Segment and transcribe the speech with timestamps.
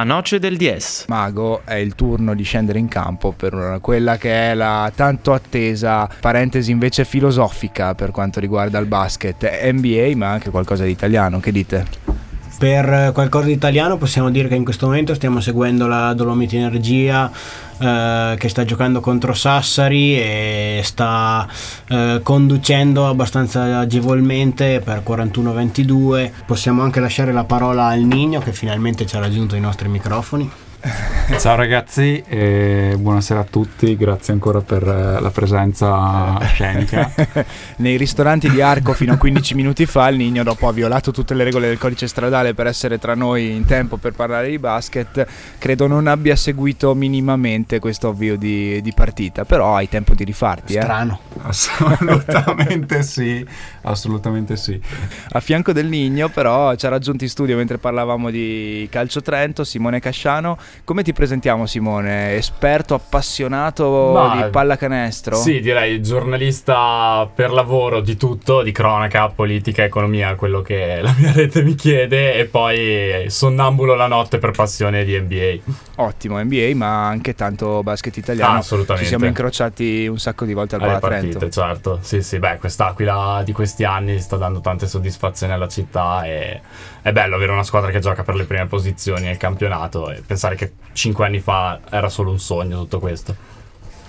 [0.00, 1.04] La noce del DS.
[1.08, 6.08] Mago è il turno di scendere in campo per quella che è la tanto attesa
[6.20, 11.52] parentesi invece filosofica per quanto riguarda il basket, NBA ma anche qualcosa di italiano, che
[11.52, 12.19] dite?
[12.60, 17.32] Per qualcosa di italiano possiamo dire che in questo momento stiamo seguendo la Dolomiti Energia
[17.78, 21.48] eh, che sta giocando contro Sassari e sta
[21.88, 26.30] eh, conducendo abbastanza agevolmente per 41-22.
[26.44, 30.69] Possiamo anche lasciare la parola al Nino che finalmente ci ha raggiunto i nostri microfoni.
[31.38, 37.12] Ciao ragazzi e buonasera a tutti, grazie ancora per eh, la presenza scenica.
[37.76, 41.34] Nei ristoranti di Arco fino a 15 minuti fa il Nino dopo ha violato tutte
[41.34, 45.26] le regole del codice stradale per essere tra noi in tempo per parlare di basket,
[45.58, 50.74] credo non abbia seguito minimamente questo avvio di, di partita, però hai tempo di rifarti.
[50.74, 50.80] Eh?
[50.80, 51.20] Strano.
[51.42, 53.46] Assolutamente sì,
[53.82, 54.80] assolutamente sì.
[55.32, 59.62] A fianco del Nino però ci ha raggiunto in studio mentre parlavamo di Calcio Trento
[59.64, 62.34] Simone Casciano come ti presentiamo Simone?
[62.34, 65.36] Esperto, appassionato Ma, di pallacanestro?
[65.36, 71.32] Sì, direi giornalista per lavoro di tutto, di cronaca, politica, economia, quello che la mia
[71.32, 75.72] rete mi chiede e poi sonnambulo la notte per passione di NBA.
[75.96, 78.54] Ottimo, NBA ma anche tanto basket italiano.
[78.54, 79.02] Ah, assolutamente.
[79.04, 81.98] Ci siamo incrociati un sacco di volte al Alle partite, certo.
[82.02, 86.60] Sì, sì, beh, quest'Aquila di questi anni sta dando tante soddisfazioni alla città e
[87.02, 90.54] è bello avere una squadra che gioca per le prime posizioni nel campionato e pensare
[90.54, 93.34] che cinque anni fa era solo un sogno tutto questo.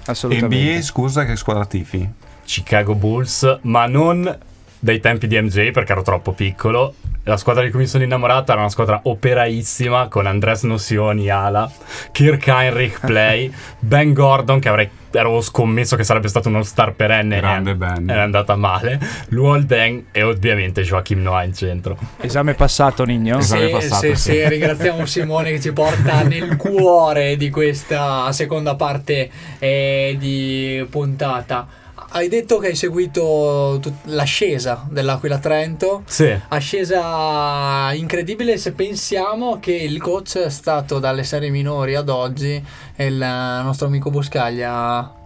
[0.06, 0.74] Assolutamente.
[0.74, 2.10] NBA, scusa, che squadra tifi?
[2.44, 4.38] Chicago Bulls, ma non
[4.80, 6.96] dai tempi di MJ perché ero troppo piccolo.
[7.24, 11.72] La squadra di cui mi sono innamorato era una squadra operaissima con Andres Nocioni ala,
[12.12, 17.40] Kirk Heinrich play, Ben Gordon che avrei ero scommesso che sarebbe stato uno star perenne
[17.40, 18.10] grande Ben.
[18.10, 19.00] era andata male.
[19.30, 21.98] Luol Deng e ovviamente Joachim Noah in centro.
[22.20, 24.32] Esame passato Nigno esame sì, passato, sì, sì.
[24.32, 29.30] sì, ringraziamo Simone che ci porta nel cuore di questa seconda parte
[29.60, 31.68] eh, di puntata
[32.12, 36.04] hai detto che hai seguito tut- l'ascesa dell'Aquila Trento.
[36.06, 36.38] Sì.
[36.50, 42.64] Ascesa incredibile se pensiamo che il coach è stato dalle serie minori ad oggi
[42.98, 45.20] il nostro amico Buscaglia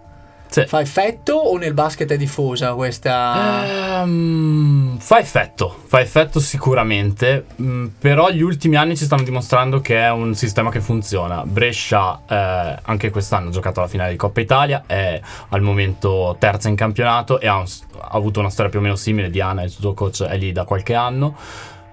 [0.56, 0.66] sì.
[0.66, 4.00] Fa effetto o nel basket è diffusa questa?
[4.02, 9.98] Um, fa effetto, fa effetto sicuramente, mm, però gli ultimi anni ci stanno dimostrando che
[9.98, 11.44] è un sistema che funziona.
[11.44, 16.70] Brescia eh, anche quest'anno ha giocato la finale di Coppa Italia, è al momento terza
[16.70, 17.66] in campionato e ha, un,
[18.00, 19.28] ha avuto una storia più o meno simile.
[19.28, 21.36] Diana, il suo coach, è lì da qualche anno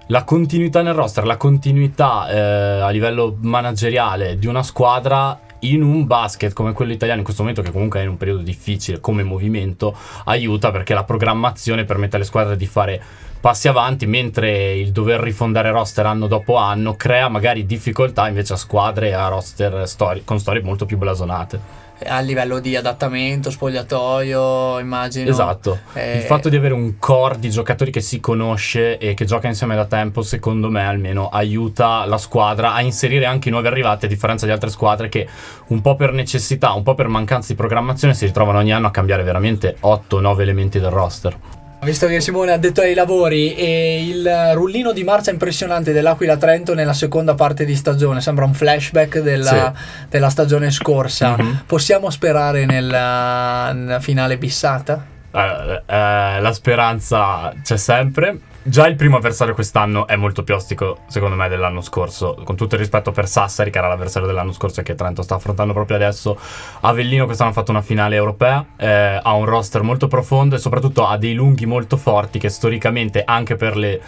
[0.07, 6.05] la continuità nel roster, la continuità eh, a livello manageriale di una squadra in un
[6.05, 9.23] basket come quello italiano in questo momento che comunque è in un periodo difficile come
[9.23, 13.01] movimento aiuta perché la programmazione permette alle squadre di fare
[13.39, 18.57] passi avanti mentre il dover rifondare roster anno dopo anno crea magari difficoltà invece a
[18.57, 24.79] squadre e a roster story, con storie molto più blasonate a livello di adattamento, spogliatoio,
[24.79, 25.29] immagino.
[25.29, 25.79] Esatto.
[25.93, 26.17] Eh...
[26.17, 29.75] Il fatto di avere un core di giocatori che si conosce e che gioca insieme
[29.75, 34.07] da tempo, secondo me almeno, aiuta la squadra a inserire anche i nuovi arrivati, a
[34.07, 35.27] differenza di altre squadre che
[35.67, 38.91] un po' per necessità, un po' per mancanza di programmazione si ritrovano ogni anno a
[38.91, 41.62] cambiare veramente 8-9 elementi del roster.
[41.83, 46.73] Visto che Simone ha detto ai lavori e il rullino di marcia impressionante dell'Aquila Trento
[46.73, 50.05] nella seconda parte di stagione, sembra un flashback della, sì.
[50.09, 51.35] della stagione scorsa.
[51.37, 51.53] Mm-hmm.
[51.65, 55.05] Possiamo sperare nella, nella finale bissata?
[55.31, 60.99] Uh, uh, la speranza c'è sempre già il primo avversario quest'anno è molto più ostico,
[61.07, 62.37] secondo me, dell'anno scorso.
[62.43, 65.35] Con tutto il rispetto per Sassari, che era l'avversario dell'anno scorso e che Trento sta
[65.35, 66.37] affrontando proprio adesso.
[66.81, 71.05] Avellino quest'anno ha fatto una finale europea, eh, ha un roster molto profondo e soprattutto
[71.05, 74.01] ha dei lunghi molto forti che storicamente, anche per le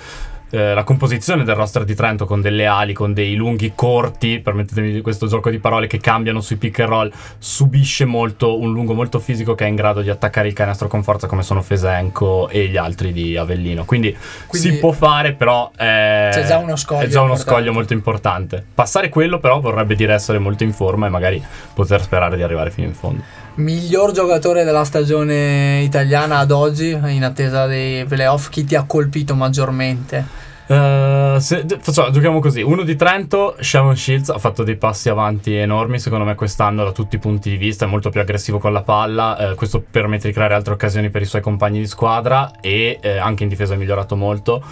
[0.55, 5.01] eh, la composizione del roster di Trento con delle ali, con dei lunghi corti, permettetemi
[5.01, 9.19] questo gioco di parole che cambiano sui pick and roll, subisce molto un lungo molto
[9.19, 12.67] fisico che è in grado di attaccare il canestro con forza come sono Fesenco e
[12.67, 13.83] gli altri di Avellino.
[13.83, 14.15] Quindi,
[14.47, 17.91] Quindi si può fare, però è, c'è già uno scoglio, è già uno scoglio molto
[17.91, 18.63] importante.
[18.73, 21.43] Passare quello però vorrebbe dire essere molto in forma e magari
[21.73, 23.21] poter sperare di arrivare fino in fondo.
[23.55, 29.35] Miglior giocatore della stagione italiana ad oggi, in attesa dei playoff, chi ti ha colpito
[29.35, 30.43] maggiormente?
[30.67, 32.61] Uh, se, facciamo, giochiamo così.
[32.61, 35.99] Uno di Trento, Shavon Shields, ha fatto dei passi avanti enormi.
[35.99, 38.81] Secondo me, quest'anno, da tutti i punti di vista, è molto più aggressivo con la
[38.81, 39.51] palla.
[39.51, 42.51] Uh, questo permette di creare altre occasioni per i suoi compagni di squadra.
[42.61, 44.63] E uh, anche in difesa è migliorato molto.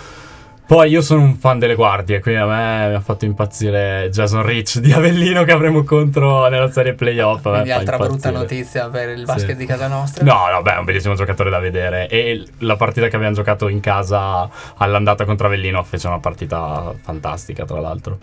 [0.74, 4.44] Poi io sono un fan delle guardie, quindi a me mi ha fatto impazzire Jason
[4.44, 7.44] Rich di Avellino che avremo contro nella serie playoff.
[7.44, 9.56] Quindi altra brutta notizia per il basket sì.
[9.58, 10.26] di casa nostra.
[10.26, 12.08] No, no, beh, è un bellissimo giocatore da vedere.
[12.08, 17.66] E la partita che abbiamo giocato in casa all'andata contro Avellino fece una partita fantastica,
[17.66, 18.18] tra l'altro.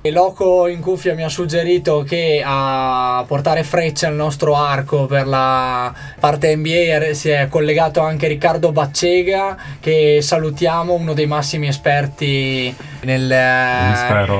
[0.00, 5.26] E Loco in cuffia mi ha suggerito che a portare freccia al nostro arco per
[5.26, 12.72] la parte NBA si è collegato anche Riccardo Baccega che salutiamo, uno dei massimi esperti
[13.00, 13.28] nel,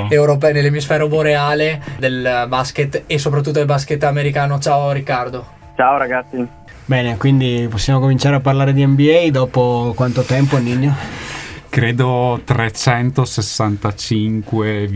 [0.08, 4.60] europeo, nell'emisfero boreale del basket e soprattutto del basket americano.
[4.60, 5.44] Ciao Riccardo.
[5.74, 6.46] Ciao ragazzi.
[6.84, 11.36] Bene, quindi possiamo cominciare a parlare di NBA dopo quanto tempo Nino?
[11.68, 14.86] Credo 365,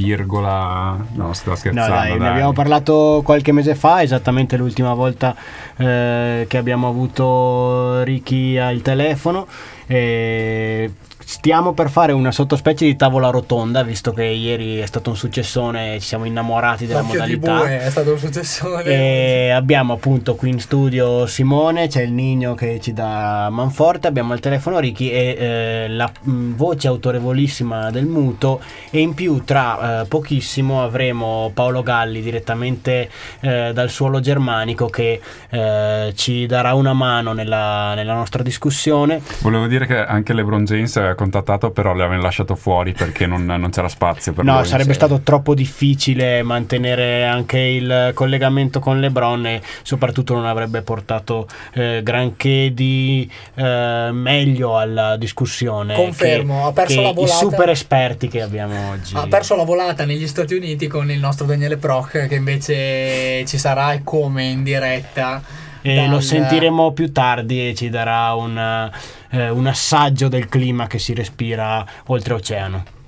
[1.15, 1.95] no, sto scherzando.
[1.95, 2.19] No, dai, dai.
[2.19, 5.35] ne abbiamo parlato qualche mese fa, esattamente l'ultima volta
[5.77, 9.47] eh, che abbiamo avuto Ricky al telefono.
[9.87, 10.91] E
[11.25, 15.99] Stiamo per fare una sottospecie di tavola rotonda, visto che ieri è stato un successone,
[16.01, 17.55] ci siamo innamorati della Occhio modalità.
[17.55, 18.85] Di bue, è stato un successone.
[18.85, 24.33] E abbiamo appunto qui in studio Simone, c'è il Nino che ci dà manforte, abbiamo
[24.33, 28.61] al telefono Ricky e eh, la mh, mm, voce autorevolissima del muto
[28.91, 33.09] e in più tra eh, pochissimo avremo Paolo Galli direttamente
[33.41, 35.21] eh, dal suolo germanico che
[35.51, 39.21] eh, ci darà una mano nella, nella nostra discussione.
[39.41, 43.45] Volevo dire che anche LeBron James ha contattato, però le avevano lasciato fuori perché non,
[43.45, 44.67] non c'era spazio per no, lui.
[44.67, 51.47] sarebbe stato troppo difficile mantenere anche il collegamento con LeBron e soprattutto non avrebbe portato
[51.75, 55.95] eh, granché di eh, meglio alla discussione.
[55.95, 57.35] Confermo, che, ha perso la volata.
[57.35, 59.15] I super esperti che abbiamo oggi.
[59.17, 63.59] Ha perso la volata negli Stati Uniti con il nostro Daniele Proc che invece ci
[63.59, 65.43] sarà e come in diretta.
[65.85, 66.11] E dal...
[66.11, 68.91] lo sentiremo più tardi e ci darà un
[69.33, 73.02] eh, un assaggio del clima che si respira oltreoceano.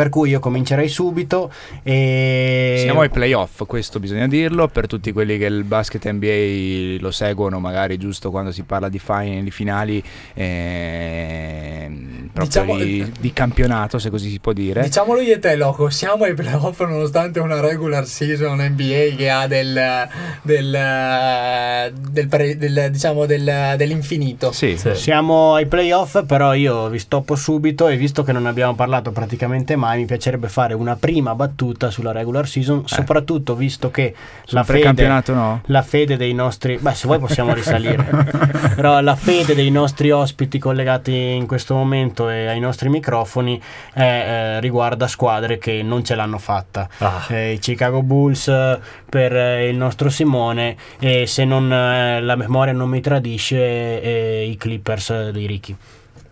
[0.00, 1.52] Per cui io comincerei subito
[1.82, 2.76] e...
[2.78, 7.60] Siamo ai playoff, questo bisogna dirlo, per tutti quelli che il basket NBA lo seguono
[7.60, 10.02] magari giusto quando si parla di final, di finali
[10.32, 11.90] eh,
[12.32, 14.80] proprio diciamo, di, di, campionato se così si può dire.
[14.80, 19.46] Diciamolo io e te Loco, siamo ai playoff nonostante una regular season NBA che ha
[19.46, 20.08] del,
[20.40, 24.50] del, del, pre, del diciamo dell'infinito.
[24.52, 24.78] Sì.
[24.78, 24.94] sì.
[24.94, 29.76] Siamo ai playoff però io vi stoppo subito e visto che non abbiamo parlato praticamente
[29.76, 32.82] mai mi piacerebbe fare una prima battuta sulla regular season, eh.
[32.86, 34.14] soprattutto visto che
[34.46, 35.60] la fede, no.
[35.66, 36.78] la fede dei nostri...
[36.80, 38.04] Beh, se vuoi possiamo risalire.
[38.74, 43.60] Però la fede dei nostri ospiti collegati in questo momento e ai nostri microfoni
[43.92, 46.88] è, eh, riguarda squadre che non ce l'hanno fatta.
[46.98, 47.26] Ah.
[47.28, 48.78] Eh, I Chicago Bulls eh,
[49.08, 54.56] per eh, il nostro Simone e se non eh, la memoria non mi tradisce i
[54.56, 55.76] Clippers dei Ricky.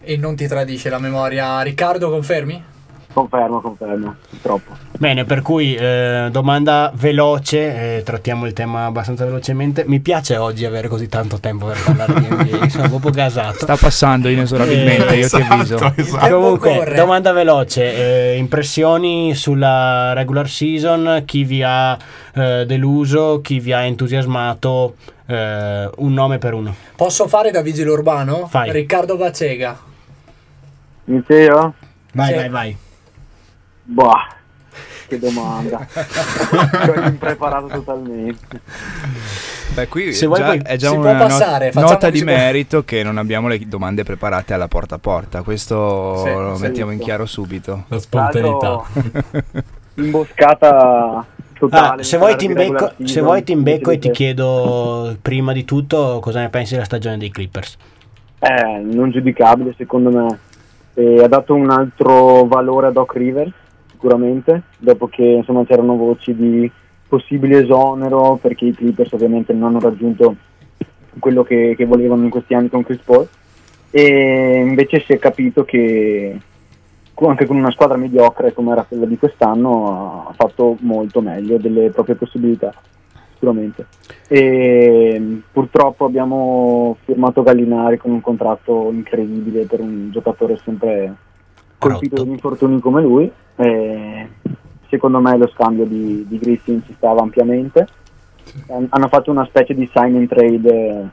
[0.01, 1.61] E non ti tradisce la memoria.
[1.61, 2.77] Riccardo, confermi?
[3.19, 4.77] Confermo, confermo, troppo.
[4.97, 9.83] Bene, per cui eh, domanda veloce, eh, trattiamo il tema abbastanza velocemente.
[9.89, 13.59] Mi piace oggi avere così tanto tempo per parlare di NBA, sono proprio gasato.
[13.59, 15.93] Sta passando inesorabilmente, eh, io esatto, ti avviso.
[15.97, 16.33] Esatto.
[16.33, 21.99] Comunque, domanda veloce, eh, impressioni sulla regular season, chi vi ha
[22.35, 24.95] eh, deluso, chi vi ha entusiasmato,
[25.27, 26.73] eh, un nome per uno.
[26.95, 28.47] Posso fare da vigile urbano?
[28.47, 28.71] Fai.
[28.71, 29.77] Riccardo Bacega.
[31.07, 31.75] Inizio io?
[32.13, 32.35] Vai, sì.
[32.35, 32.77] vai, vai.
[33.91, 34.13] Boh,
[35.07, 35.87] che domanda.
[35.89, 38.61] Sono impreparato totalmente.
[39.73, 43.49] Beh, qui Se già, è già una passare, not- nota di merito che non abbiamo
[43.49, 45.43] le domande preparate alla porta a porta.
[45.43, 47.85] Questo sì, lo mettiamo in chiaro subito.
[47.89, 48.83] La spontaneità.
[49.95, 52.03] Imboscata totale.
[52.03, 56.19] Ah, se, vuoi ti imbecco, se vuoi ti imbecco e ti chiedo prima di tutto
[56.21, 57.77] cosa ne pensi della stagione dei Clippers.
[58.41, 60.39] Eh, non giudicabile secondo me.
[60.93, 63.53] E ha dato un altro valore a Doc Rivers
[63.99, 66.71] sicuramente, dopo che insomma, c'erano voci di
[67.09, 70.37] possibile esonero perché i Clippers ovviamente non hanno raggiunto
[71.19, 73.29] quello che, che volevano in questi anni con Chris Paul.
[73.91, 76.39] E invece si è capito che
[77.21, 81.91] anche con una squadra mediocre come era quella di quest'anno ha fatto molto meglio delle
[81.91, 82.73] proprie possibilità
[83.33, 83.87] sicuramente.
[84.29, 91.17] E purtroppo abbiamo firmato Gallinari con un contratto incredibile per un giocatore sempre
[91.79, 93.31] colpito da infortuni come lui.
[93.57, 94.29] E
[94.89, 97.87] secondo me lo scambio di, di Griffin ci stava ampiamente.
[98.43, 98.63] Sì.
[98.67, 101.11] Hanno fatto una specie di sign and trade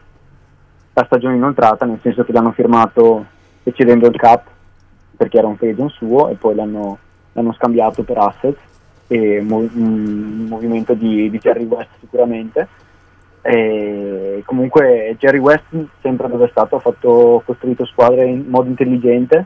[0.93, 3.25] la stagione inoltrata, nel senso che l'hanno firmato
[3.63, 4.47] eccedendo il cap
[5.17, 6.97] perché era un free suo e poi l'hanno,
[7.33, 8.59] l'hanno scambiato per assets
[9.07, 12.67] e mo- un movimento di, di Jerry West sicuramente.
[13.41, 15.65] E comunque Jerry West
[16.01, 19.45] sempre dove è stato ha fatto costruito squadre in modo intelligente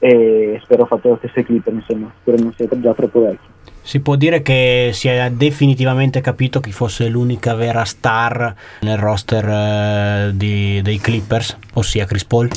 [0.00, 3.48] e spero fatto lo stesso Clipper insomma spero non sia già troppo vecchio
[3.82, 9.48] si può dire che si è definitivamente capito chi fosse l'unica vera star nel roster
[9.48, 12.48] eh, di, dei Clippers ossia Chris Paul?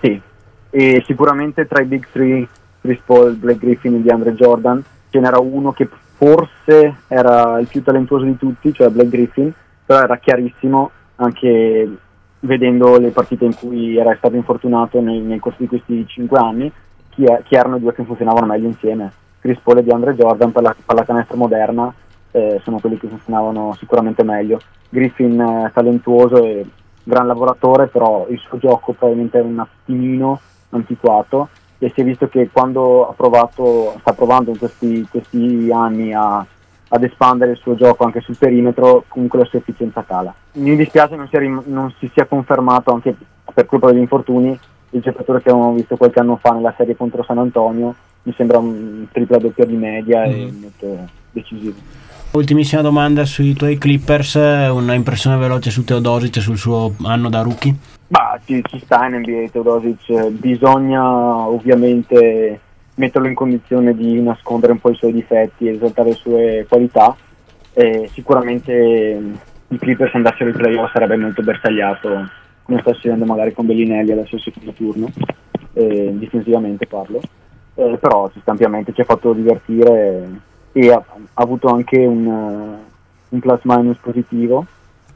[0.00, 0.20] Sì.
[0.70, 2.46] E sicuramente tra i big three
[2.80, 7.82] Chris Paul, Blake Griffin e DeAndre Jordan ce n'era uno che forse era il più
[7.82, 9.52] talentuoso di tutti, cioè Blake Griffin,
[9.86, 11.88] però era chiarissimo anche
[12.40, 16.70] vedendo le partite in cui era stato infortunato nel, nel corso di questi cinque anni,
[17.14, 19.12] chi, è, chi, erano i due che funzionavano meglio insieme.
[19.40, 21.92] Chris Paul e DeAndre Jordan per la pallacanestro moderna
[22.30, 24.58] eh, sono quelli che funzionavano sicuramente meglio.
[24.88, 26.66] Griffin è talentuoso e
[27.02, 30.40] gran lavoratore, però il suo gioco probabilmente è un attimino
[30.70, 36.44] antiquato e si è visto che quando provato, sta provando in questi, questi anni a,
[36.88, 40.34] ad espandere il suo gioco anche sul perimetro, comunque la sua efficienza cala.
[40.52, 43.14] Mi dispiace non, sia, non si sia confermato anche
[43.52, 44.58] per colpa degli infortuni
[44.94, 48.58] il giocatore che avevamo visto qualche anno fa nella serie contro San Antonio, mi sembra
[48.58, 50.30] un tripla doppia di media mm.
[50.30, 51.74] e molto decisivo.
[52.30, 57.42] Ultimissima domanda sui tuoi Clippers, una impressione veloce su Teodosic e sul suo anno da
[57.42, 57.74] rookie?
[58.08, 62.60] Bah, ci, ci sta in NBA Teodosic, bisogna ovviamente
[62.96, 67.16] metterlo in condizione di nascondere un po' i suoi difetti, esaltare le sue qualità.
[67.72, 68.72] E sicuramente
[69.68, 72.28] i Clippers andassero ai playoff sarebbe molto bersagliato,
[72.64, 75.10] come sta succedendo magari con Bellinelli adesso al secondo turno,
[75.74, 77.20] eh, difensivamente parlo.
[77.76, 80.40] Eh, però ci ampiamente, ci ha fatto divertire
[80.72, 82.26] e ha, ha avuto anche un,
[83.28, 84.64] un plus minus positivo,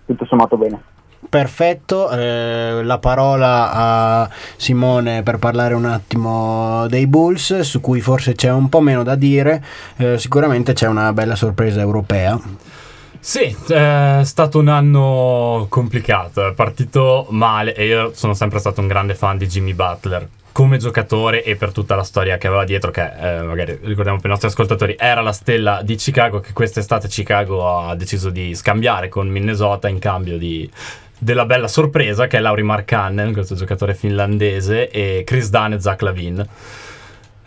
[0.06, 0.80] tutto sommato bene.
[1.28, 8.34] Perfetto, eh, la parola a Simone per parlare un attimo dei Bulls, su cui forse
[8.34, 9.62] c'è un po' meno da dire,
[9.96, 12.40] eh, sicuramente c'è una bella sorpresa europea.
[13.28, 18.86] Sì, è stato un anno complicato, è partito male e io sono sempre stato un
[18.86, 22.90] grande fan di Jimmy Butler come giocatore e per tutta la storia che aveva dietro,
[22.90, 27.06] che eh, magari ricordiamo per i nostri ascoltatori, era la stella di Chicago che quest'estate
[27.08, 30.68] Chicago ha deciso di scambiare con Minnesota in cambio di
[31.18, 36.00] della bella sorpresa che è Lauri Markkanen, questo giocatore finlandese, e Chris Dunn e Zach
[36.00, 36.48] Lavin.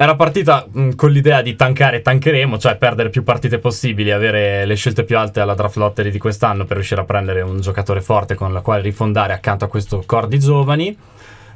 [0.01, 4.65] Era partita mh, con l'idea di tankare e tankeremo, cioè perdere più partite possibili, avere
[4.65, 8.01] le scelte più alte alla draft lottery di quest'anno per riuscire a prendere un giocatore
[8.01, 10.97] forte con la quale rifondare accanto a questo core di giovani.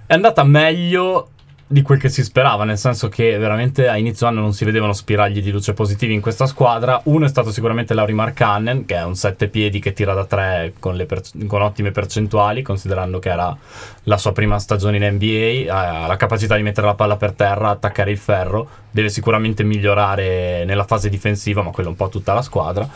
[0.06, 1.30] È andata meglio
[1.68, 4.94] di quel che si sperava, nel senso che veramente a inizio anno non si vedevano
[4.94, 7.02] spiragli di luce positivi in questa squadra.
[7.06, 10.74] Uno è stato sicuramente Lauri Markkanen, che è un sette piedi che tira da tre
[10.80, 13.56] con, per- con, ottime percentuali, considerando che era
[14.04, 17.70] la sua prima stagione in NBA, ha la capacità di mettere la palla per terra,
[17.70, 22.44] attaccare il ferro, deve sicuramente migliorare nella fase difensiva, ma quello un po' tutta la
[22.44, 22.88] squadra.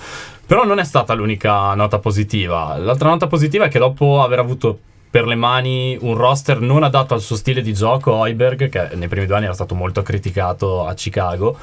[0.45, 2.77] Però non è stata l'unica nota positiva.
[2.77, 7.13] L'altra nota positiva è che dopo aver avuto per le mani un roster non adatto
[7.13, 10.85] al suo stile di gioco, Hoiberg, che nei primi due anni era stato molto criticato
[10.85, 11.57] a Chicago,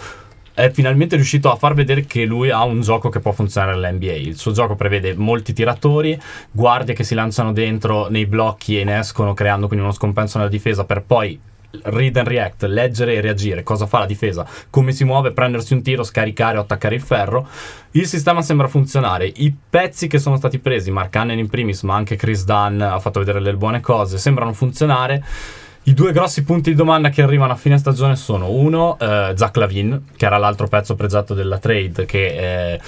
[0.53, 4.12] è finalmente riuscito a far vedere che lui ha un gioco che può funzionare nell'NBA.
[4.12, 6.19] Il suo gioco prevede molti tiratori,
[6.50, 10.50] guardie che si lanciano dentro nei blocchi e ne escono creando quindi uno scompenso nella
[10.50, 11.38] difesa per poi
[11.85, 15.83] read and react, leggere e reagire, cosa fa la difesa, come si muove, prendersi un
[15.83, 17.49] tiro, scaricare o attaccare il ferro.
[17.92, 19.26] Il sistema sembra funzionare.
[19.26, 22.99] I pezzi che sono stati presi, Mark Hannen in primis, ma anche Chris Dunn ha
[22.99, 25.25] fatto vedere le buone cose, sembrano funzionare.
[25.85, 29.56] I due grossi punti di domanda che arrivano a fine stagione sono uno, eh, Zach
[29.56, 32.80] Lavin, che era l'altro pezzo pregiato della trade, che eh,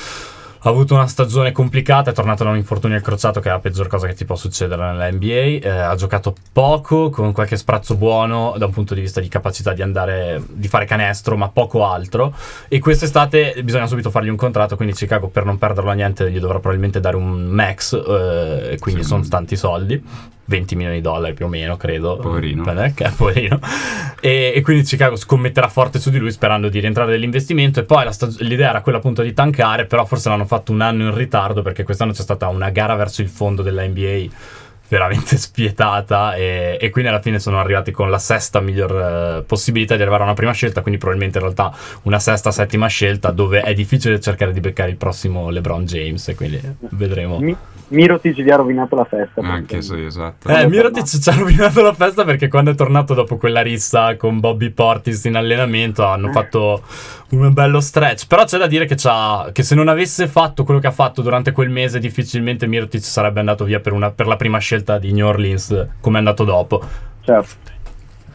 [0.61, 3.61] ha avuto una stagione complicata, è tornato da un infortunio al crociato che è la
[3.61, 5.67] peggior cosa che ti può succedere nella NBA.
[5.67, 9.73] Eh, ha giocato poco, con qualche sprazzo buono da un punto di vista di capacità
[9.73, 12.35] di andare, di fare canestro, ma poco altro.
[12.69, 16.41] E quest'estate bisogna subito fargli un contratto, quindi Chicago per non perderlo a niente gli
[16.41, 19.09] dovrà probabilmente dare un max, eh, quindi sì.
[19.09, 20.37] sono tanti soldi.
[20.49, 22.17] 20 milioni di dollari più o meno, credo.
[22.17, 22.64] Poverino.
[22.95, 23.61] Che, poverino.
[24.21, 27.81] E, e, quindi Chicago scommetterà forte su di lui sperando di rientrare nell'investimento.
[27.81, 31.05] E poi stag- l'idea era quella appunto di tankare, però forse l'hanno fatto un anno
[31.05, 34.26] in ritardo perché quest'anno c'è stata una gara verso il fondo della NBA
[34.88, 39.97] veramente spietata e, e, quindi alla fine sono arrivati con la sesta miglior uh, possibilità
[39.97, 43.61] di arrivare a una prima scelta, quindi probabilmente in realtà una sesta, settima scelta dove
[43.61, 47.38] è difficile cercare di beccare il prossimo LeBron James e quindi vedremo.
[47.38, 47.57] Mi,
[47.88, 49.40] Mirotic gli ha rovinato la festa.
[49.40, 50.49] Anche sì, esatto.
[50.49, 54.40] Eh, Mirotic ci ha rovinato la festa perché quando è tornato dopo quella rissa con
[54.40, 56.83] Bobby Portis in allenamento hanno fatto
[57.30, 58.26] un bello stretch.
[58.26, 58.97] Però c'è da dire che,
[59.52, 63.40] che, se non avesse fatto quello che ha fatto durante quel mese, difficilmente Mirotic sarebbe
[63.40, 66.82] andato via per, una, per la prima scelta di New Orleans, come è andato dopo.
[67.20, 67.66] Certo.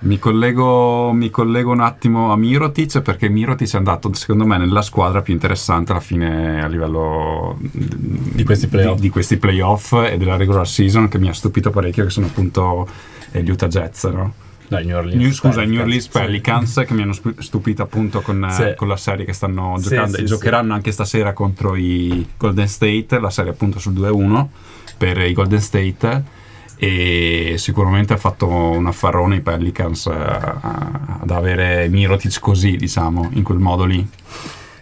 [0.04, 4.82] Mi collego, mi collego, un attimo a Mirotic perché Mirotic è andato secondo me nella
[4.82, 10.18] squadra più interessante alla fine a livello di questi playoff, di, di questi playoff e
[10.18, 12.86] della regular season che mi ha stupito parecchio che sono appunto
[13.32, 14.34] gli Utah Jets no?
[14.68, 16.86] Dai, New Orleans, New, scusa, Pelicans, New Orleans Pelicans sì.
[16.86, 18.74] che mi hanno stupito appunto con, sì.
[18.76, 23.20] con, la serie che stanno giocando sì, e giocheranno anche stasera contro i Golden State,
[23.20, 24.48] la serie appunto sul 2-1
[25.04, 26.24] per i Golden State
[26.78, 33.44] e sicuramente ha fatto un affarone i Pelicans uh, ad avere Mirotic così, diciamo, in
[33.44, 34.08] quel modo lì.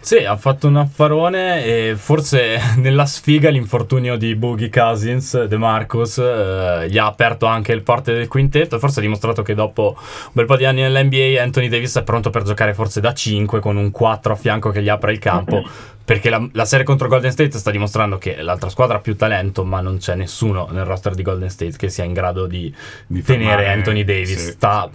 [0.02, 6.18] Sì, ha fatto un affarone e forse nella sfiga l'infortunio di Boogie Cousins, De Marcus,
[6.18, 9.94] eh, gli ha aperto anche il porte del quintetto e forse ha dimostrato che dopo
[9.96, 13.60] un bel po' di anni nell'NBA Anthony Davis è pronto per giocare forse da 5
[13.60, 15.62] con un 4 a fianco che gli apre il campo.
[16.04, 19.64] Perché la, la, serie contro Golden State sta dimostrando che l'altra squadra ha più talento,
[19.64, 22.74] ma non c'è nessuno nel roster di Golden State che sia in grado di,
[23.06, 24.46] di tenere Anthony Davis.
[24.46, 24.50] Sì.
[24.50, 24.90] Sta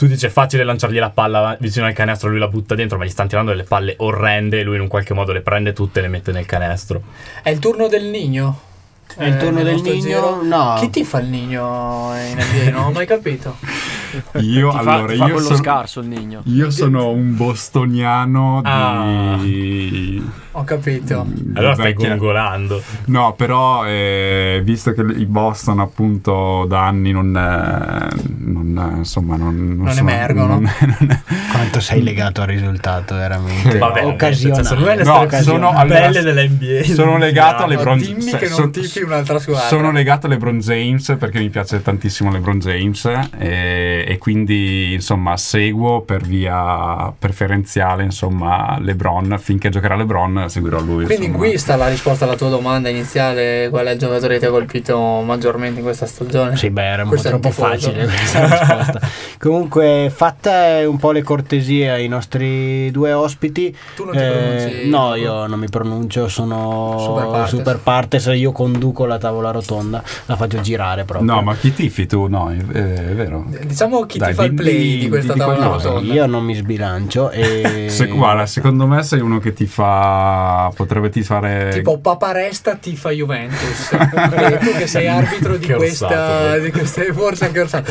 [0.00, 3.04] tu dici è facile lanciargli la palla vicino al canestro, lui la butta dentro, ma
[3.04, 5.98] gli stanno tirando delle palle orrende e lui in un qualche modo le prende tutte
[5.98, 7.02] e le mette nel canestro.
[7.42, 8.69] È il turno del Nigno.
[9.16, 10.00] È il turno eh, del Nigno?
[10.00, 10.42] Giro.
[10.42, 10.76] No.
[10.78, 12.70] Chi ti fa il Nigno in NBA?
[12.70, 13.56] Non ho mai capito.
[14.40, 16.40] Io, ti allora, fa, io sono, scarso il Nigno.
[16.46, 19.36] Io sono un bostoniano ah.
[19.40, 20.20] di...
[20.52, 21.24] Ho capito.
[21.54, 22.82] Allora stai gongolando.
[23.06, 29.54] No, però eh, visto che i Boston appunto da anni non, eh, non insomma non,
[29.54, 30.58] non, non sono, emergono.
[30.58, 35.04] Non, Quanto sei legato al risultato veramente Vabbè, occasionale.
[35.04, 36.82] Cioè, no, sono belle dell'NBA.
[36.94, 39.66] Sono legato alle Bron Dimmi che non tifi un'altra squadra.
[39.66, 43.04] Sono legato alle LeBron James perché mi piace tantissimo LeBron James
[43.38, 51.04] e, e quindi insomma seguo per via preferenziale insomma LeBron finché giocherà LeBron seguirò lui.
[51.04, 51.46] Quindi insomma.
[51.46, 54.50] qui sta la risposta alla tua domanda iniziale: qual è il giocatore che ti ha
[54.50, 56.56] colpito maggiormente in questa stagione?
[56.56, 59.00] Sì, beh, era un po' troppo facile questa risposta.
[59.38, 63.74] Comunque, fatte un po' le cortesie ai nostri due ospiti.
[63.94, 67.48] Tu non ti eh, No, io non mi pronuncio, sono super partes.
[67.48, 68.30] super partes.
[68.34, 71.32] Io conduco la tavola rotonda, la faccio girare proprio.
[71.32, 72.26] No, ma chi tifi tu?
[72.26, 73.44] No, è, è vero.
[73.64, 76.12] Diciamo chi Dai, ti fa il play di, di questa di tavola rotonda.
[76.12, 77.30] Io non mi sbilancio.
[77.30, 77.86] E...
[77.90, 83.10] Se, guarda, secondo me sei uno che ti fa potrebbe ti fare tipo Paparesta tifa
[83.10, 83.90] Juventus
[84.60, 87.90] tu che sei arbitro di questa, di questa forse anche orsato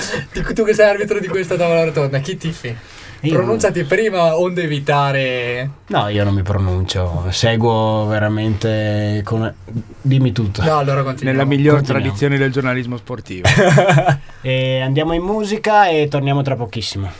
[0.53, 2.75] tu che sei arbitro di questa tavola rotonda chi tifi?
[3.21, 3.33] Io...
[3.33, 5.69] Pronunciati prima onde evitare.
[5.87, 9.21] No, io non mi pronuncio, seguo veramente.
[9.25, 9.53] Con...
[10.01, 10.63] Dimmi tutto.
[10.63, 11.39] No, allora continuiamo.
[11.39, 13.47] Nella miglior tradizione del giornalismo sportivo.
[14.41, 17.11] e andiamo in musica e torniamo tra pochissimo.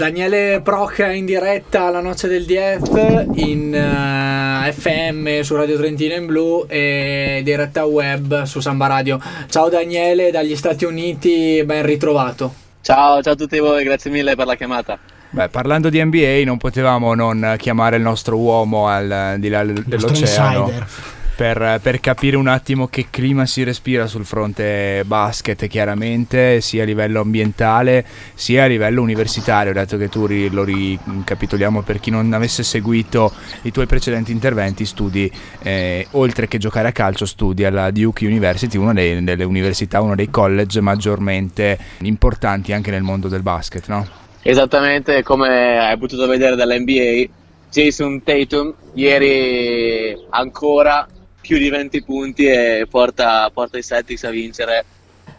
[0.00, 6.14] Daniele Proc in diretta alla noce del DF in uh, eh, FM su Radio Trentino
[6.14, 9.20] in blu e diretta web su Samba Radio.
[9.50, 12.54] Ciao Daniele dagli Stati Uniti, ben ritrovato.
[12.80, 14.98] Ciao, ciao a tutti voi, grazie mille per la chiamata.
[15.28, 21.18] Beh, parlando di NBA non potevamo non chiamare il nostro uomo al di là dell'oceano
[21.40, 26.84] per, per, capire un attimo che clima si respira sul fronte basket, chiaramente, sia a
[26.84, 32.62] livello ambientale sia a livello universitario, dato che tu lo ricapitoliamo per chi non avesse
[32.62, 38.26] seguito i tuoi precedenti interventi, studi, eh, oltre che giocare a calcio, studi alla Duke
[38.26, 43.88] University, una dei, delle università, uno dei college maggiormente importanti anche nel mondo del basket,
[43.88, 44.06] no?
[44.42, 47.32] Esattamente come hai potuto vedere dall'NBA,
[47.70, 51.06] Jason Tatum ieri ancora
[51.50, 54.84] più di 20 punti e porta, porta i Celtics a vincere.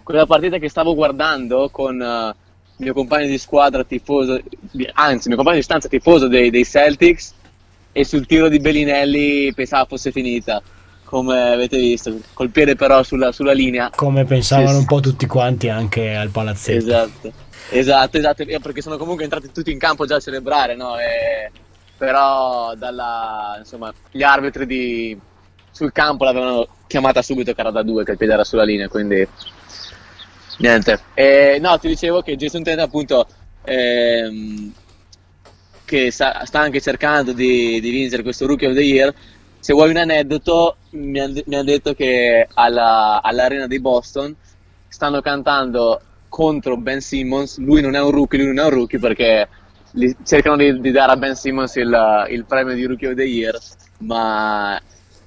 [0.03, 4.37] Quella partita che stavo guardando con uh, mio compagno di squadra tifoso,
[4.91, 7.33] anzi, mio compagno di stanza tifoso dei, dei Celtics
[7.93, 10.61] e sul tiro di Bellinelli pensava fosse finita
[11.05, 13.89] come avete visto, col piede però sulla, sulla linea.
[13.95, 16.77] Come pensavano sì, un po' tutti quanti anche al palazzetto.
[16.77, 17.33] Esatto,
[17.69, 20.97] esatto, esatto, perché sono comunque entrati tutti in campo già a celebrare, no?
[20.97, 21.51] E,
[21.97, 25.19] però dalla, insomma, gli arbitri di,
[25.71, 28.87] sul campo l'avevano chiamata subito che era da due, che il piede era sulla linea,
[28.87, 29.27] quindi
[30.57, 30.99] niente.
[31.13, 33.27] E, no, ti dicevo che Jason Tatum appunto
[33.63, 34.73] ehm,
[35.85, 39.13] che sta, sta, anche cercando di, di, vincere questo Rookie of the Year.
[39.59, 44.35] Se vuoi un aneddoto, mi hanno han detto che alla, all'arena di Boston
[44.87, 47.57] stanno cantando contro Ben Simmons.
[47.57, 49.47] Lui non è un rookie, lui non è un rookie perché
[50.23, 53.57] cercano di, di dare a Ben Simmons il, il premio di Rookie of the Year,
[53.99, 54.79] ma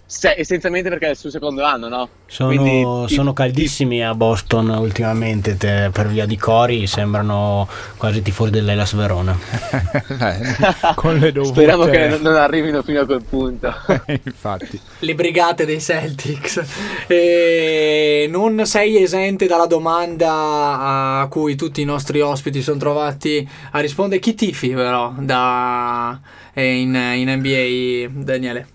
[0.07, 2.09] se, essenzialmente perché è il suo secondo anno, no?
[2.27, 8.51] Sono, Quindi, sono caldissimi a Boston ultimamente te, per via di Cori, sembrano quasi tifosi
[8.51, 9.37] dell'Elas Verona.
[10.95, 11.55] Con le dovute...
[11.55, 13.75] Speriamo che non arrivino fino a quel punto.
[14.25, 14.79] Infatti.
[14.99, 16.63] Le brigate dei Celtics.
[17.07, 23.81] E non sei esente dalla domanda a cui tutti i nostri ospiti sono trovati a
[23.81, 24.21] rispondere.
[24.21, 26.21] Chi tifi però da,
[26.55, 28.67] in, in NBA, Daniele?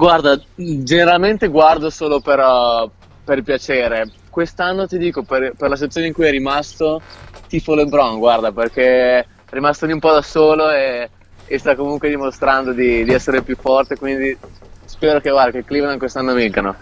[0.00, 2.90] Guarda, generalmente guardo solo per, uh,
[3.22, 4.10] per piacere.
[4.30, 7.02] Quest'anno ti dico, per, per, la sezione in cui è rimasto,
[7.46, 11.10] tifo LeBron, guarda, perché è rimasto lì un po' da solo e,
[11.44, 14.34] e sta comunque dimostrando di, di, essere più forte, quindi
[14.86, 16.74] spero che, guarda, che Cleveland quest'anno vincano.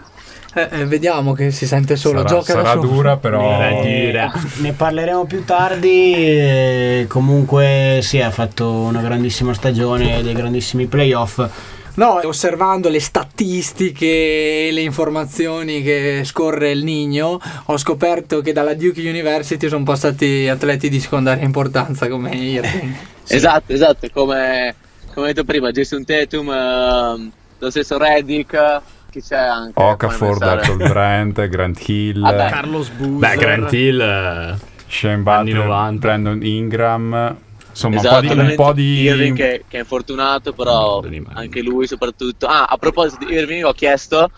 [0.53, 2.19] Eh, eh, vediamo che si sente solo.
[2.19, 3.59] Sarà, Gioca sarà dura, però.
[3.61, 4.29] Eh,
[4.61, 6.13] ne parleremo più tardi.
[6.13, 11.77] Eh, comunque, sì, ha fatto una grandissima stagione, dei grandissimi playoff.
[11.99, 18.73] No, osservando le statistiche e le informazioni che scorre il Nigno, ho scoperto che dalla
[18.73, 22.95] Duke University sono passati atleti di secondaria importanza come Irving.
[23.21, 23.35] sì.
[23.35, 24.73] Esatto, esatto, come,
[25.13, 28.81] come detto prima, Jason Tatum, uh, lo stesso Reddick
[29.11, 29.73] chi c'è anche?
[29.75, 33.29] Okafor, Michael Brent, Grant Hill, ah, Carlos Boozer.
[33.29, 34.55] Beh, Grant Hill, eh,
[34.87, 37.37] Shane Butler, Brandon Ingram.
[37.69, 38.49] Insomma, esatto, un po' di.
[38.49, 39.01] Un po di...
[39.01, 41.01] Irving che, che, è infortunato, però
[41.33, 42.45] anche lui soprattutto.
[42.47, 44.29] Ah, a proposito di Irving, ho chiesto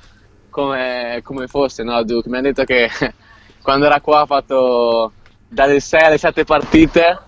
[0.50, 2.30] come, come fosse, no, Duke?
[2.30, 2.90] Mi ha detto che
[3.62, 5.14] quando era qua ha fatto
[5.48, 7.20] dalle 6 alle 7 partite,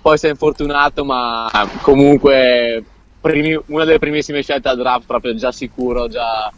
[0.00, 1.48] poi si è infortunato, ma
[1.80, 2.84] comunque
[3.20, 6.52] primi, una delle primissime scelte al draft, proprio già sicuro, già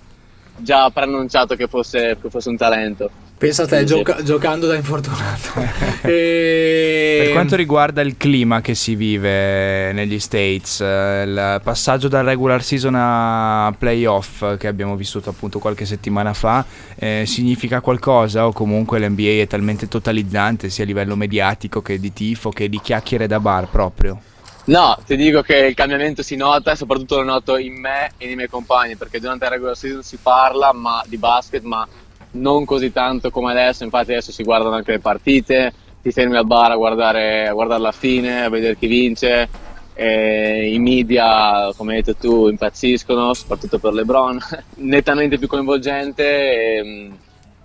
[0.57, 3.11] già preannunciato che fosse, che fosse un talento.
[3.37, 5.61] Pensa a te, gioca- giocando da infortunato.
[6.07, 7.23] e...
[7.25, 12.62] Per quanto riguarda il clima che si vive negli States, eh, il passaggio dal regular
[12.62, 19.01] season a playoff che abbiamo vissuto appunto qualche settimana fa, eh, significa qualcosa o comunque
[19.01, 23.40] l'NBA è talmente totalizzante sia a livello mediatico che di tifo che di chiacchiere da
[23.40, 24.20] bar proprio?
[24.66, 28.25] No, ti dico che il cambiamento si nota e soprattutto lo noto in me e
[28.25, 31.87] nei miei compagni perché durante la regular season si parla ma, di basket ma
[32.35, 36.47] non così tanto come adesso, infatti adesso si guardano anche le partite, ti fermi al
[36.47, 39.49] bar a guardare, a guardare la fine, a vedere chi vince,
[39.97, 44.38] i media come hai detto tu impazziscono, soprattutto per LeBron,
[44.77, 47.11] nettamente più coinvolgente e,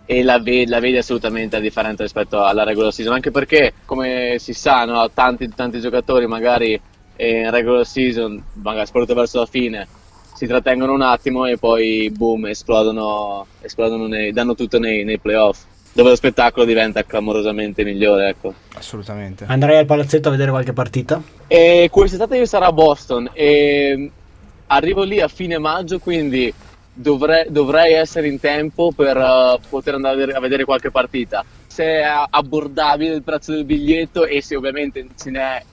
[0.06, 4.54] e la, vedi, la, vedi, assolutamente differente rispetto alla regular season, anche perché come si
[4.54, 6.80] sa no, tanti, tanti giocatori magari
[7.18, 9.88] in regular season, magari soprattutto verso la fine,
[10.40, 15.64] si trattengono un attimo e poi boom, esplodono, esplodono nei, danno tutto nei, nei playoff
[15.92, 18.30] dove lo spettacolo diventa clamorosamente migliore.
[18.30, 18.54] Ecco.
[18.76, 19.44] Assolutamente.
[19.50, 21.22] Andrei al palazzetto a vedere qualche partita?
[21.46, 24.10] E quest'estate io sarò a Boston e
[24.68, 26.54] arrivo lì a fine maggio, quindi
[26.94, 31.44] dovrei, dovrei essere in tempo per uh, poter andare a vedere, a vedere, qualche partita.
[31.68, 35.64] Se è abbordabile il prezzo del biglietto e se ovviamente ce n'è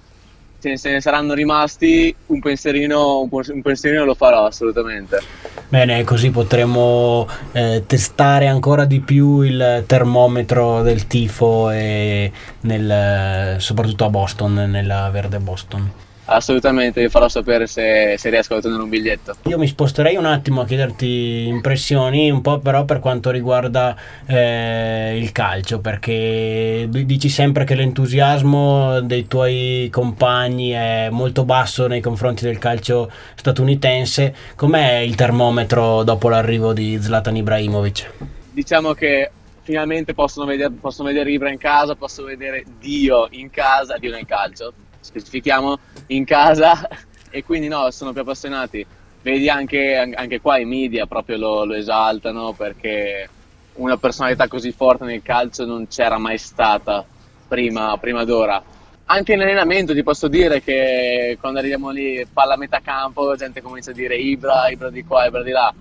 [0.59, 5.21] se ne saranno rimasti, un pensierino, un pensierino lo farò assolutamente.
[5.69, 14.05] Bene, così potremo eh, testare ancora di più il termometro del tifo e nel, soprattutto
[14.05, 15.91] a Boston, nella verde Boston.
[16.29, 19.37] Assolutamente, vi farò sapere se, se, riesco a ottenere un biglietto.
[19.45, 25.17] Io mi sposterei un attimo a chiederti impressioni, un po' però per quanto riguarda eh,
[25.17, 32.45] il calcio, perché dici sempre che l'entusiasmo dei tuoi compagni è molto basso nei confronti
[32.45, 34.35] del calcio statunitense.
[34.57, 38.11] Com'è il termometro dopo l'arrivo di Zlatan Ibrahimovic?
[38.51, 39.31] Diciamo che
[39.63, 44.27] finalmente possono vedere, possono vedere Ibra in casa, possono vedere Dio in casa, Dio nel
[44.27, 44.73] calcio
[45.07, 46.89] specifichiamo in casa
[47.31, 48.85] e quindi no, sono più appassionati.
[49.23, 53.29] Vedi anche, anche qua i media proprio lo, lo esaltano perché
[53.75, 57.05] una personalità così forte nel calcio non c'era mai stata
[57.49, 58.63] prima, prima d'ora.
[59.09, 63.37] Anche in allenamento ti posso dire che quando arriviamo lì, palla a metà campo, la
[63.37, 65.73] gente comincia a dire Ibra, Ibra di qua, Ibra di là.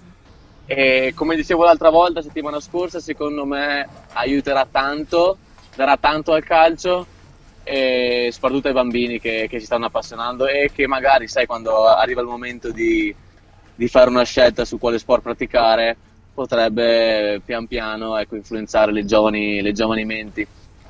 [0.67, 5.38] E come dicevo l'altra volta, settimana scorsa, secondo me aiuterà tanto,
[5.75, 7.05] darà tanto al calcio
[7.67, 12.21] e soprattutto ai bambini che, che, si stanno appassionando e che magari, sai, quando arriva
[12.21, 13.13] il momento di,
[13.73, 15.97] di fare una scelta su quale sport praticare,
[16.32, 20.47] potrebbe pian piano ecco, influenzare le giovani, le giovani menti.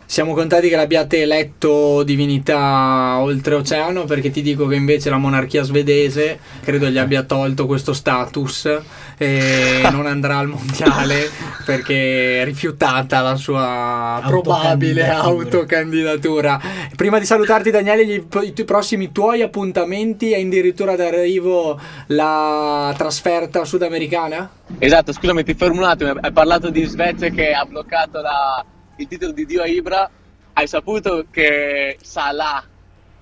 [0.08, 6.40] Siamo contenti che l'abbiate eletto divinità oltreoceano perché ti dico che invece la monarchia svedese
[6.62, 8.70] credo gli abbia tolto questo status
[9.18, 11.30] e non andrà al mondiale
[11.66, 16.62] perché è rifiutata la sua probabile autocandidatura.
[16.96, 24.50] Prima di salutarti Daniele, gli, i prossimi tuoi appuntamenti è addirittura d'arrivo la trasferta sudamericana?
[24.78, 28.64] Esatto, scusami ti fermo un attimo, hai parlato di Svezia che ha bloccato la
[28.98, 30.10] il titolo di Dio a Ibra,
[30.54, 32.64] hai saputo che Salah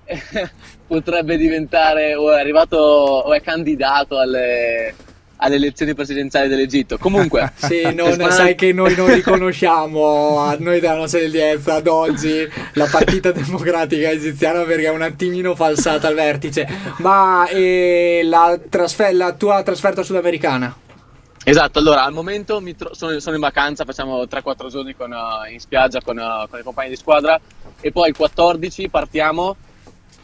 [0.86, 4.94] potrebbe diventare o è arrivato o è candidato alle,
[5.36, 6.98] alle elezioni presidenziali dell'Egitto.
[6.98, 12.48] Comunque, sì, non sai che noi non riconosciamo a noi della nostra elienza ad oggi
[12.74, 16.68] la partita democratica egiziana perché è un attimino falsata al vertice.
[16.98, 20.82] Ma eh, la, trasfer- la tua trasferta sudamericana?
[21.46, 25.60] Esatto, allora al momento tro- sono, sono, in vacanza, facciamo 3-4 giorni con, uh, in
[25.60, 27.38] spiaggia con, uh, con, i compagni di squadra
[27.82, 29.54] e poi il 14 partiamo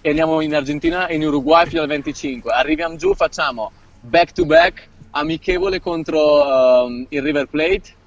[0.01, 2.51] e andiamo in Argentina e in Uruguay fino al 25.
[2.51, 7.99] Arriviamo giù, facciamo back to back, amichevole contro uh, il River Plate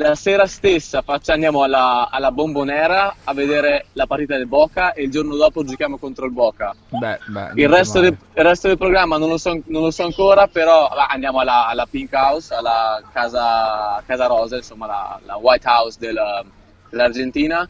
[0.00, 5.02] la sera stessa faccia, andiamo alla, alla, Bombonera a vedere la partita del Boca e
[5.02, 6.74] il giorno dopo giochiamo contro il Boca.
[6.88, 10.04] Beh, beh, il, resto del, il, resto del, programma non lo so, non lo so
[10.04, 15.66] ancora, però andiamo alla, alla, Pink House, alla casa, casa Rosa, insomma la, la White
[15.66, 16.18] House del,
[16.88, 17.68] dell'Argentina.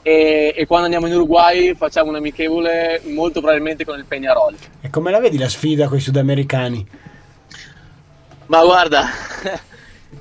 [0.00, 4.54] E, e, quando andiamo in Uruguay facciamo un amichevole molto probabilmente con il Peñarol.
[4.80, 6.86] E come la vedi la sfida con i sudamericani?
[8.46, 9.04] Ma guarda,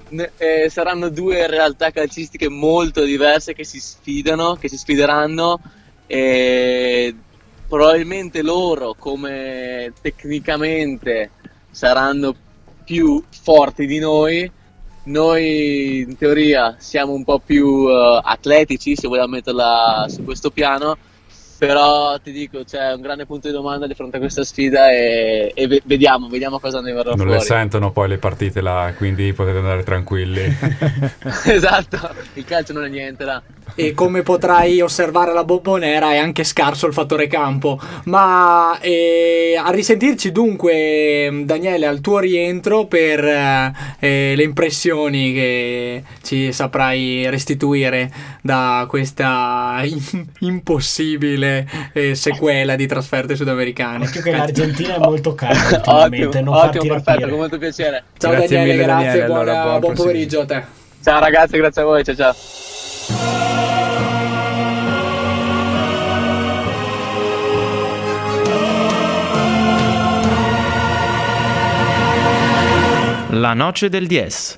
[0.09, 5.59] eh, saranno due realtà calcistiche molto diverse che si sfidano, che si sfideranno
[6.05, 7.15] e
[7.67, 11.31] probabilmente loro come tecnicamente
[11.69, 12.35] saranno
[12.83, 14.49] più forti di noi.
[15.03, 20.97] Noi in teoria siamo un po' più uh, atletici se vogliamo metterla su questo piano
[21.57, 25.51] però ti dico c'è un grande punto di domanda di fronte a questa sfida e,
[25.55, 27.31] e vediamo, vediamo cosa ne verrà non fuori.
[27.31, 30.43] Non le sentono poi le partite là, quindi potete andare tranquilli.
[31.45, 33.41] esatto, il calcio non è niente là.
[33.75, 37.79] E come potrai osservare la bombonera è anche scarso il fattore campo.
[38.05, 46.51] Ma eh, a risentirci dunque, Daniele, al tuo rientro per eh, le impressioni che ci
[46.51, 54.05] saprai restituire da questa in- impossibile eh, sequela di trasferte sudamericane.
[54.05, 58.03] Occhio che l'Argentina è molto calda ultimamente, non ottimo, perfetto, con molto piacere.
[58.17, 60.63] Ciao grazie Daniele, mille, grazie, Daniele, buona, allora, buon, buon pomeriggio a te.
[61.03, 63.46] Ciao ragazzi, grazie a voi, ciao ciao.
[73.29, 74.55] La noce del 10.